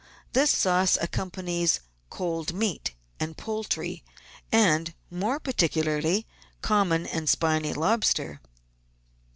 [0.33, 4.03] This sauce accompanies cold meat and poultry,
[4.51, 6.25] and, more particularly,
[6.63, 8.41] common and spiny lobster.